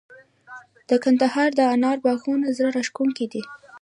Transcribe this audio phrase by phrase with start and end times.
[0.89, 3.43] د کندهار د انارو باغونه زړه راښکونکي دي.